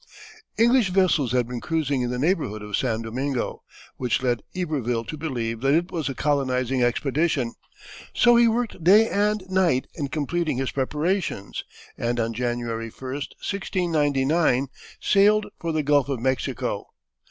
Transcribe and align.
English 0.57 0.89
vessels 0.89 1.31
had 1.31 1.47
been 1.47 1.61
cruising 1.61 2.01
in 2.01 2.09
the 2.09 2.17
neighborhood 2.17 2.63
of 2.63 2.75
San 2.75 3.03
Domingo, 3.03 3.61
which 3.97 4.23
led 4.23 4.41
Iberville 4.55 5.03
to 5.03 5.15
believe 5.15 5.61
that 5.61 5.75
it 5.75 5.91
was 5.91 6.09
a 6.09 6.15
colonizing 6.15 6.81
expedition, 6.81 7.53
so 8.11 8.35
he 8.35 8.47
worked 8.47 8.83
day 8.83 9.07
and 9.07 9.43
night 9.47 9.85
in 9.93 10.07
completing 10.07 10.57
his 10.57 10.71
preparations, 10.71 11.63
and 11.99 12.19
on 12.19 12.33
January 12.33 12.89
1, 12.89 13.11
1699, 13.11 14.69
sailed 14.99 15.45
for 15.59 15.71
the 15.71 15.83
Gulf 15.83 16.09
of 16.09 16.19
Mexico. 16.19 16.87